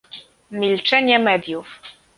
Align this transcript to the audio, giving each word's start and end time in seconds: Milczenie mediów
Milczenie 0.51 1.19
mediów 1.19 1.79